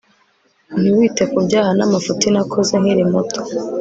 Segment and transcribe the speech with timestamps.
[0.79, 3.39] ntiwite ku byaha n'amafuti nakoze nkiri muto